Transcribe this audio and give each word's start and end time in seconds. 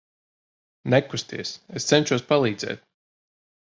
Nekusties, 0.93 1.53
es 1.81 1.89
cenšos 1.93 2.29
palīdzēt. 2.35 2.87